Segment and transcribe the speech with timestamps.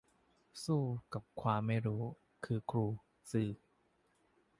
[0.63, 2.01] สู้กับความไม่รู้
[2.45, 2.85] คือครู
[3.31, 3.49] สื่อ